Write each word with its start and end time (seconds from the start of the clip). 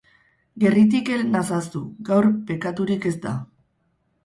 Gerritik 0.63 1.11
hel 1.17 1.21
nazazu, 1.35 1.83
gaur 2.09 2.31
bekaturik 2.51 3.09
ez 3.13 3.15
da. 3.29 3.37